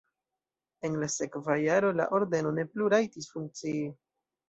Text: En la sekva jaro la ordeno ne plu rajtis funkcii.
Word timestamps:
En 0.89 0.95
la 1.03 1.09
sekva 1.17 1.59
jaro 1.65 1.93
la 2.01 2.09
ordeno 2.23 2.57
ne 2.59 2.69
plu 2.73 2.91
rajtis 2.97 3.33
funkcii. 3.37 3.81